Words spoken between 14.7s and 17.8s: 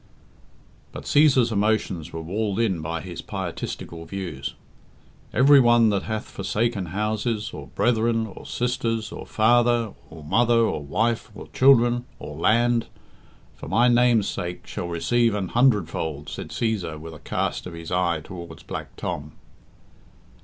receive an hundredfold," said Cæsar, with a cast of